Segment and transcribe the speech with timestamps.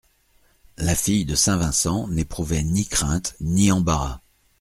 [0.77, 4.19] La fille de Saint-Vincent n'éprouvait ni crainte ni embarras.